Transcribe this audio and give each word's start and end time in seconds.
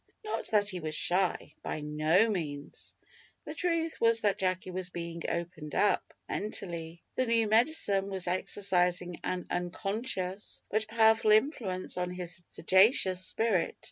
Not 0.25 0.47
that 0.47 0.71
he 0.71 0.79
was 0.79 0.95
shy 0.95 1.53
by 1.61 1.81
no 1.81 2.27
means! 2.27 2.95
The 3.45 3.53
truth 3.53 4.01
was 4.01 4.21
that 4.21 4.39
Jacky 4.39 4.71
was 4.71 4.89
being 4.89 5.21
opened 5.29 5.75
up 5.75 6.15
mentally. 6.27 7.03
The 7.13 7.27
new 7.27 7.47
medicine 7.47 8.09
was 8.09 8.25
exercising 8.27 9.17
an 9.23 9.45
unconscious 9.51 10.63
but 10.71 10.87
powerful 10.87 11.29
influence 11.29 11.97
on 11.97 12.09
his 12.09 12.41
sagacious 12.49 13.23
spirit. 13.23 13.75